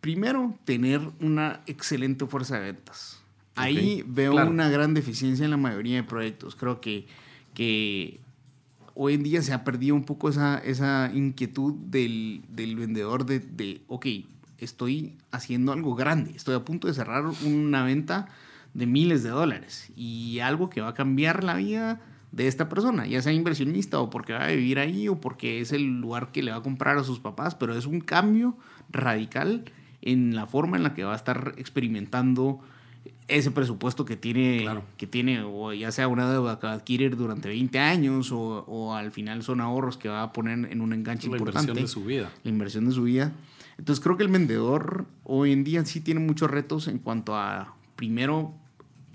[0.00, 3.22] primero, tener una excelente fuerza de ventas.
[3.56, 6.56] Ahí veo una gran deficiencia en la mayoría de proyectos.
[6.56, 7.06] Creo que,
[7.52, 8.18] que
[8.94, 13.40] hoy en día se ha perdido un poco esa, esa inquietud del, del vendedor de,
[13.40, 14.06] de, ok,
[14.56, 18.28] estoy haciendo algo grande, estoy a punto de cerrar una venta
[18.76, 23.06] de miles de dólares y algo que va a cambiar la vida de esta persona,
[23.06, 26.42] ya sea inversionista o porque va a vivir ahí o porque es el lugar que
[26.42, 28.58] le va a comprar a sus papás, pero es un cambio
[28.90, 29.64] radical
[30.02, 32.60] en la forma en la que va a estar experimentando
[33.28, 37.16] ese presupuesto que tiene, que tiene, o ya sea una deuda que va a adquirir
[37.16, 40.92] durante 20 años, o, o, al final son ahorros que va a poner en un
[40.92, 41.72] enganche importante.
[41.72, 42.32] La inversión de su vida.
[42.44, 43.32] La inversión de su vida.
[43.78, 47.74] Entonces creo que el vendedor hoy en día sí tiene muchos retos en cuanto a,
[47.96, 48.54] primero,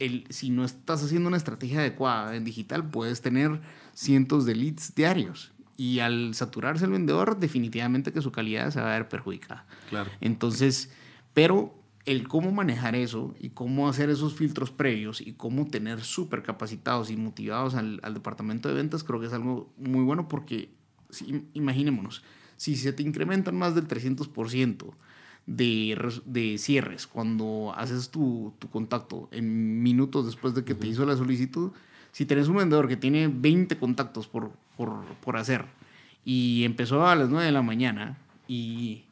[0.02, 3.62] el, si no estás haciendo una estrategia adecuada en digital, puedes tener
[3.94, 5.54] cientos de leads diarios.
[5.78, 9.66] Y al saturarse el vendedor, definitivamente que su calidad se va a ver perjudicada.
[9.90, 10.10] Claro.
[10.20, 10.92] Entonces,
[11.34, 16.42] pero el cómo manejar eso y cómo hacer esos filtros previos y cómo tener súper
[16.42, 20.74] capacitados y motivados al, al, departamento de ventas, creo que es algo muy bueno porque
[21.12, 22.24] si, imaginémonos,
[22.58, 24.94] si se te incrementan más del 300%
[25.46, 31.06] de, de cierres cuando haces tu, tu, contacto en minutos después de que te hizo
[31.06, 31.72] la solicitud,
[32.12, 35.66] si tenés un vendedor que tiene 20 contactos por, por, por hacer
[36.24, 39.04] y empezó a las 9 de la mañana y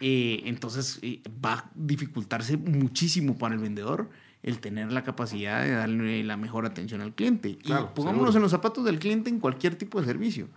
[0.00, 4.08] eh, entonces eh, va a dificultarse muchísimo para el vendedor
[4.42, 7.48] el tener la capacidad de darle la mejor atención al cliente.
[7.48, 10.48] y pongámonos en los zapatos del cliente en cualquier tipo de servicio.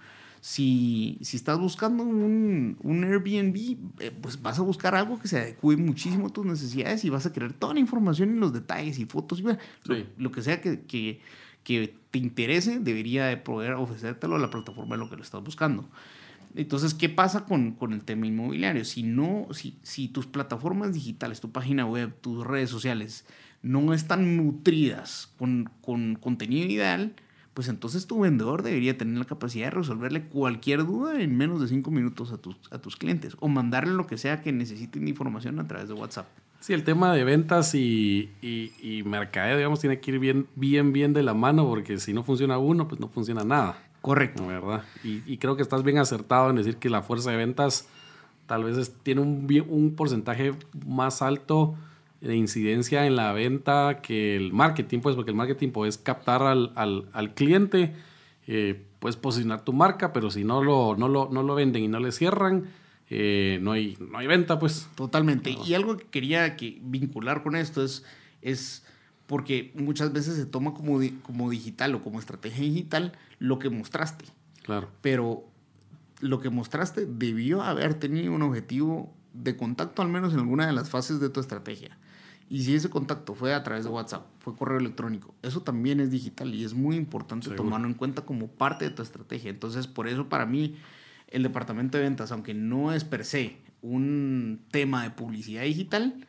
[0.42, 5.40] Si, si estás buscando un, un Airbnb, eh, pues vas a buscar algo que se
[5.40, 9.00] adecue muchísimo a tus necesidades y vas a querer toda la información y los detalles
[9.00, 9.44] y fotos.
[10.18, 11.20] lo, que sea que, que,
[11.64, 15.44] que, te interese, debería de poder ofrecértelo a la plataforma de lo que lo estás
[15.44, 15.90] buscando.
[16.56, 18.86] Entonces, ¿qué pasa con, con, el tema inmobiliario?
[18.86, 23.26] Si no, si, si tus plataformas digitales, tu página web, tus redes sociales
[23.62, 27.16] no están nutridas con, con contenido ideal,
[27.58, 31.68] pues entonces tu vendedor debería tener la capacidad de resolverle cualquier duda en menos de
[31.68, 35.60] cinco minutos a tus, a tus clientes o mandarle lo que sea que necesiten información
[35.60, 36.28] a través de WhatsApp.
[36.60, 40.94] Sí, el tema de ventas y, y, y mercadeo, digamos, tiene que ir bien, bien,
[40.94, 43.84] bien de la mano porque si no funciona uno, pues no funciona nada.
[44.02, 44.46] Correcto.
[44.46, 44.84] ¿Verdad?
[45.04, 47.88] Y, y creo que estás bien acertado en decir que la fuerza de ventas
[48.46, 50.54] tal vez es- tiene un, un porcentaje
[50.86, 51.74] más alto
[52.22, 56.72] de incidencia en la venta que el marketing, pues porque el marketing puedes captar al,
[56.76, 57.94] al, al cliente,
[58.48, 61.88] eh, puedes posicionar tu marca, pero si no lo, no lo, no lo venden y
[61.88, 62.66] no le cierran,
[63.10, 64.90] eh, no, hay, no hay venta, pues.
[64.96, 65.56] Totalmente.
[65.66, 68.04] Y algo que quería que vincular con esto es,
[68.42, 68.84] es
[69.28, 74.26] porque muchas veces se toma como, como digital o como estrategia digital lo que mostraste.
[74.64, 74.90] Claro.
[75.02, 75.46] Pero
[76.20, 80.74] lo que mostraste debió haber tenido un objetivo de contacto al menos en alguna de
[80.74, 81.98] las fases de tu estrategia.
[82.50, 86.12] Y si ese contacto fue a través de WhatsApp, fue correo electrónico, eso también es
[86.12, 87.64] digital y es muy importante Seguro.
[87.64, 89.50] tomarlo en cuenta como parte de tu estrategia.
[89.50, 90.76] Entonces, por eso para mí
[91.28, 96.26] el departamento de ventas, aunque no es per se un tema de publicidad digital,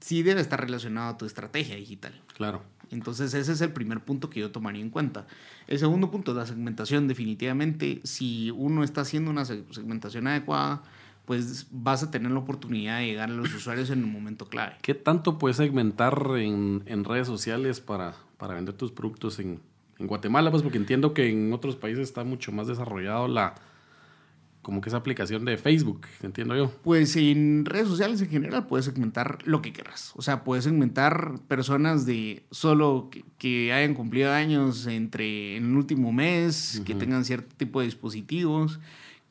[0.00, 2.20] sí debe estar relacionado a tu estrategia digital.
[2.36, 2.62] Claro.
[2.90, 5.26] Entonces ese es el primer punto que yo tomaría en cuenta.
[5.66, 7.08] El segundo punto, la segmentación.
[7.08, 10.82] Definitivamente, si uno está haciendo una seg- segmentación adecuada,
[11.24, 14.76] pues vas a tener la oportunidad de llegar a los usuarios en un momento clave.
[14.82, 19.60] ¿Qué tanto puedes segmentar en, en redes sociales para, para vender tus productos en,
[19.98, 20.50] en Guatemala?
[20.50, 23.54] Pues porque entiendo que en otros países está mucho más desarrollado la
[24.62, 26.70] como que esa aplicación de Facebook, entiendo yo.
[26.84, 30.12] Pues en redes sociales en general puedes segmentar lo que quieras.
[30.14, 35.76] O sea, puedes segmentar personas de solo que, que hayan cumplido años entre en el
[35.76, 38.78] último mes, que tengan cierto tipo de dispositivos,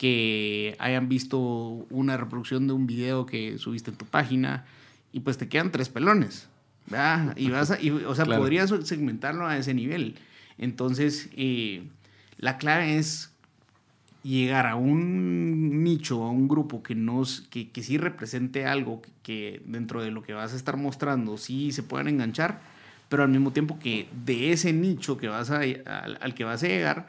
[0.01, 1.37] que hayan visto
[1.91, 4.65] una reproducción de un video que subiste en tu página
[5.13, 6.49] y pues te quedan tres pelones.
[6.87, 7.37] ¿verdad?
[7.37, 8.41] Y vas a, y, o sea, Claro.
[8.41, 10.15] podrías segmentarlo a ese nivel.
[10.57, 11.83] Entonces, eh,
[12.39, 13.31] la clave es
[14.23, 19.11] llegar a un nicho, a un grupo que, nos, que, que sí represente algo que,
[19.21, 22.59] que dentro de lo que vas a estar mostrando sí se puedan enganchar,
[23.07, 26.63] pero al mismo tiempo que de ese nicho que vas a, al, al que vas
[26.63, 27.07] a llegar,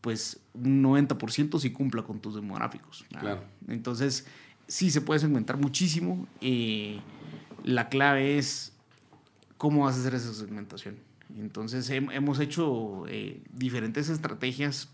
[0.00, 3.04] pues un 90% sí cumpla con tus demográficos.
[3.08, 3.42] Claro.
[3.68, 4.26] Entonces,
[4.66, 6.26] sí se puede segmentar muchísimo.
[6.40, 7.00] eh,
[7.64, 8.72] la clave es
[9.56, 10.96] cómo vas a hacer esa segmentación.
[11.36, 14.88] Entonces, hem- hemos hecho eh, diferentes estrategias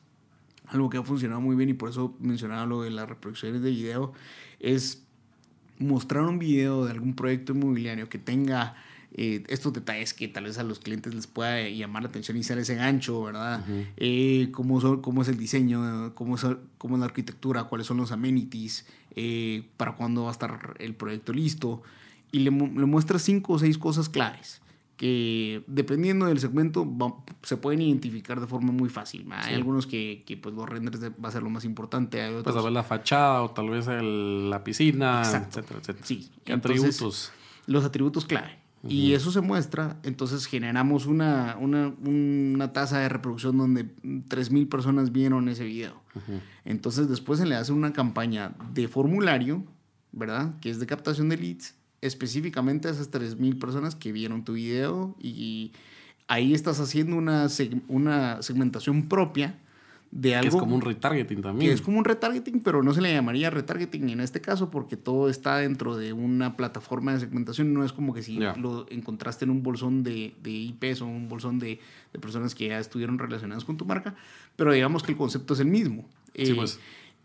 [0.67, 3.71] algo que ha funcionado muy bien y por eso mencionaba lo de las reproducciones de
[3.71, 4.15] video,
[4.61, 5.05] es
[5.79, 8.75] mostrar un video de algún proyecto inmobiliario que tenga
[9.17, 12.43] eh, estos detalles que tal vez a los clientes les pueda llamar la atención y
[12.43, 13.65] ser ese gancho, ¿verdad?
[13.97, 16.45] Eh, cómo, son- cómo es el diseño, cómo es,
[16.79, 20.95] cómo es la arquitectura, cuáles son los amenities, eh, para cuándo va a estar el
[20.95, 21.83] proyecto listo.
[22.33, 24.61] Y le, le muestras cinco o seis cosas claves
[24.97, 29.27] que dependiendo del segmento va- se pueden identificar de forma muy fácil.
[29.33, 29.55] Hay Sí.
[29.55, 32.45] algunos que, que, pues los renders de- va a ser lo más importante, hay otros
[32.45, 35.61] Pues a ver la fachada o tal vez el- la piscina, Exacto.
[35.61, 36.07] etcétera, etcétera.
[36.07, 37.33] Sí, ¿Qué entonces- atributos?
[37.67, 38.59] los atributos clave.
[38.89, 45.11] Y eso se muestra, entonces generamos una, una, una tasa de reproducción donde 3.000 personas
[45.13, 46.03] vieron ese video.
[46.65, 49.65] Entonces después se le hace una campaña de formulario,
[50.13, 50.59] ¿verdad?
[50.61, 55.17] Que es de captación de leads, específicamente a esas 3.000 personas que vieron tu video
[55.21, 55.73] y
[56.29, 59.59] ahí estás haciendo una, seg- una segmentación propia
[60.17, 61.69] de Que algo es como un retargeting también.
[61.69, 64.97] que es como un retargeting, pero no se le llamaría retargeting en este caso porque
[64.97, 67.75] todo está dentro de una plataforma de segmentación.
[67.75, 71.29] No es como que si lo encontraste en un bolsón de, de IPs o un
[71.29, 71.81] bolsón de,
[72.13, 74.15] de personas que ya estuvieron relacionadas con tu marca,
[74.55, 76.09] pero digamos que el concepto es el mismo.
[76.35, 76.79] Sí, Eh, pues.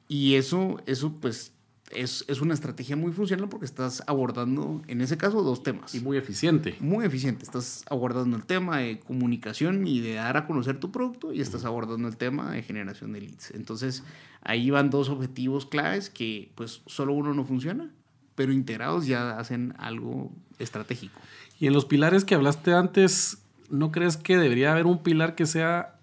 [0.08, 1.54] Y eso, eso pues,
[1.92, 6.00] es, es una estrategia muy funcional porque estás abordando, en ese caso, dos temas Y
[6.00, 6.76] muy eficiente.
[6.80, 7.44] muy eficiente.
[7.44, 11.66] Estás abordando el tema de comunicación y de dar a conocer tu producto y estás
[11.66, 13.52] abordando el tema de generación de leads.
[13.52, 14.04] Entonces,
[14.42, 17.92] ahí van dos objetivos claves que pues solo uno no funciona,
[18.36, 21.20] pero integrados ya hacen algo estratégico.
[21.60, 25.46] Y en los pilares que hablaste antes, ¿no crees que debería haber un pilar que
[25.46, 25.99] sea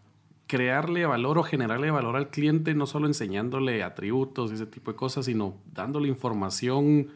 [0.46, 4.96] crearle valor o generarle valor al cliente, no solo enseñándole atributos y ese tipo de
[4.96, 7.08] cosas, sino dándole información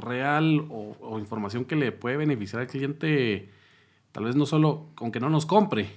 [0.00, 3.50] real o, o información que le puede beneficiar al cliente,
[4.12, 5.90] tal vez no solo, aunque no nos compre,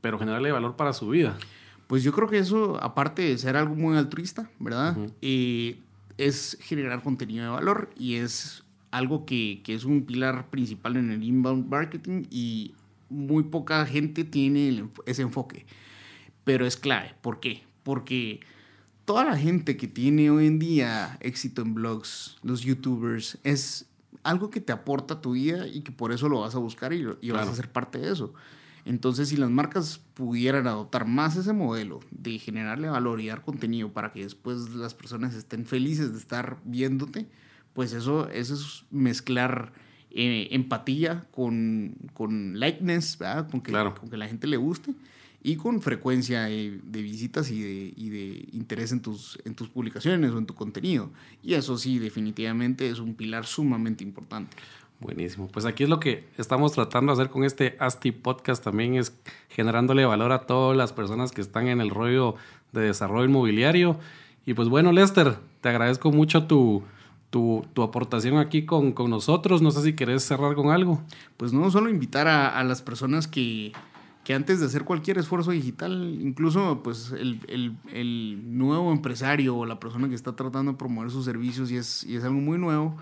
[0.00, 1.38] pero generarle valor para su vida?
[1.86, 4.96] Pues yo creo que eso, aparte de ser algo muy altruista, ¿verdad?
[5.22, 5.78] Eh,
[6.18, 11.10] es generar contenido de valor y es algo que, que es un pilar principal en
[11.10, 12.74] el inbound marketing y
[13.08, 15.66] muy poca gente tiene ese enfoque.
[16.44, 17.14] Pero es clave.
[17.22, 17.62] ¿Por qué?
[17.82, 18.40] Porque
[19.04, 23.86] toda la gente que tiene hoy en día éxito en blogs, los youtubers, es
[24.22, 26.92] algo que te aporta a tu vida y que por eso lo vas a buscar
[26.92, 27.52] y, lo- y vas Claro.
[27.52, 28.32] a ser parte de eso.
[28.84, 33.92] Entonces, si las marcas pudieran adoptar más ese modelo de generarle valor y dar contenido
[33.92, 37.26] para que después las personas estén felices de estar viéndote,
[37.74, 39.72] pues eso, eso es mezclar
[40.10, 43.18] eh, empatía con, con likeness,
[43.50, 44.94] Con, que, con que la gente le guste
[45.44, 50.30] y con frecuencia de, visitas y de, y de, interés en tus, en tus publicaciones
[50.30, 51.10] o en tu contenido.
[51.42, 54.56] Y eso sí, definitivamente es un pilar sumamente importante.
[55.00, 55.48] Buenísimo.
[55.48, 59.12] Pues aquí es lo que estamos tratando de hacer con este ASTI podcast también, es
[59.48, 62.36] generándole valor a todas las personas que están en el rollo
[62.70, 63.98] de desarrollo inmobiliario.
[64.46, 66.84] Y pues bueno, Lester, te agradezco mucho tu,
[67.30, 69.60] tu, tu aportación aquí con, con, nosotros.
[69.60, 71.02] No sé si querés cerrar con algo.
[71.36, 73.72] Pues no, solo invitar a, a las personas que,
[74.24, 79.66] que antes de hacer cualquier esfuerzo digital, incluso pues el, el, el, nuevo empresario o
[79.66, 82.58] la persona que está tratando de promover sus servicios y es, y es algo muy
[82.58, 82.96] nuevo,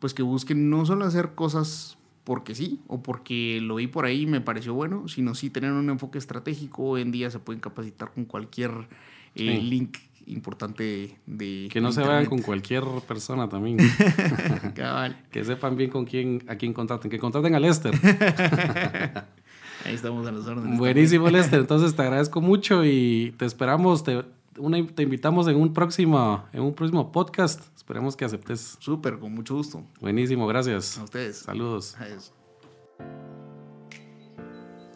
[0.00, 4.22] pues que busquen no solo hacer cosas porque sí o porque lo vi por ahí
[4.22, 6.82] y me pareció bueno, sino sí tener un enfoque estratégico.
[6.82, 8.72] Hoy en día se pueden capacitar con cualquier
[9.36, 11.68] eh, link importante de...
[11.70, 13.76] Que no se vayan con cualquier persona también.
[15.30, 17.10] que sepan bien con quién, a quién contraten.
[17.10, 17.94] Que contraten a Lester.
[19.84, 20.78] Ahí estamos a las órdenes.
[20.78, 21.60] Buenísimo, Lester.
[21.60, 24.02] Entonces te agradezco mucho y te esperamos.
[24.02, 24.24] Te,
[24.94, 27.60] te invitamos en un próximo, en un próximo podcast.
[27.76, 28.78] Esperemos que aceptes.
[28.80, 29.82] Súper, con mucho gusto.
[30.00, 30.96] Buenísimo, gracias.
[30.98, 31.38] A ustedes.
[31.38, 31.96] Saludos.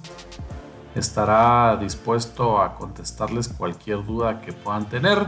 [0.95, 5.27] Estará dispuesto a contestarles cualquier duda que puedan tener.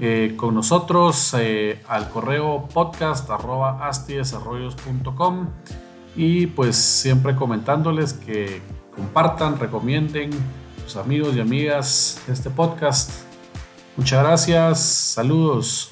[0.00, 3.28] Eh, con nosotros eh, al correo podcast
[6.16, 8.62] y pues siempre comentándoles que
[8.94, 10.30] compartan, recomienden
[10.84, 13.10] sus amigos y amigas este podcast.
[13.96, 15.91] Muchas gracias, saludos.